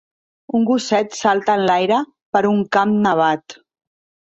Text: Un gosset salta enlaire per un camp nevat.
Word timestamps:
Un 0.59 0.63
gosset 0.69 1.13
salta 1.17 1.59
enlaire 1.61 2.01
per 2.39 2.43
un 2.55 2.65
camp 2.79 2.99
nevat. 3.07 3.61